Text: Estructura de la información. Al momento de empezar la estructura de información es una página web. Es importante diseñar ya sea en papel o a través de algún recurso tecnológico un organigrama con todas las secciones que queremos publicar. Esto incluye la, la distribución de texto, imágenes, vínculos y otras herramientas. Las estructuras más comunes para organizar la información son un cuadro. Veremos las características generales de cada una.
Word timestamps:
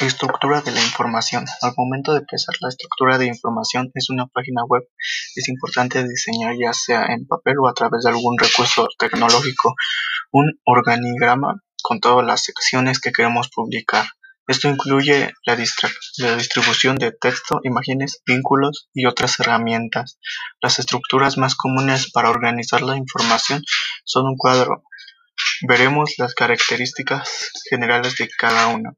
Estructura 0.00 0.60
de 0.60 0.70
la 0.70 0.80
información. 0.80 1.44
Al 1.60 1.72
momento 1.76 2.12
de 2.12 2.20
empezar 2.20 2.54
la 2.60 2.68
estructura 2.68 3.18
de 3.18 3.26
información 3.26 3.90
es 3.94 4.10
una 4.10 4.26
página 4.26 4.62
web. 4.64 4.84
Es 5.34 5.48
importante 5.48 6.06
diseñar 6.06 6.54
ya 6.56 6.72
sea 6.72 7.06
en 7.06 7.26
papel 7.26 7.56
o 7.58 7.66
a 7.66 7.74
través 7.74 8.04
de 8.04 8.10
algún 8.10 8.38
recurso 8.38 8.86
tecnológico 8.96 9.74
un 10.30 10.60
organigrama 10.64 11.64
con 11.82 11.98
todas 11.98 12.24
las 12.24 12.44
secciones 12.44 13.00
que 13.00 13.10
queremos 13.10 13.48
publicar. 13.48 14.06
Esto 14.46 14.68
incluye 14.68 15.32
la, 15.44 15.56
la 16.18 16.36
distribución 16.36 16.96
de 16.96 17.10
texto, 17.10 17.58
imágenes, 17.64 18.22
vínculos 18.24 18.88
y 18.94 19.04
otras 19.06 19.40
herramientas. 19.40 20.20
Las 20.62 20.78
estructuras 20.78 21.38
más 21.38 21.56
comunes 21.56 22.12
para 22.12 22.30
organizar 22.30 22.82
la 22.82 22.96
información 22.96 23.64
son 24.04 24.26
un 24.26 24.36
cuadro. 24.36 24.84
Veremos 25.66 26.14
las 26.18 26.34
características 26.34 27.50
generales 27.68 28.16
de 28.16 28.28
cada 28.28 28.68
una. 28.68 28.92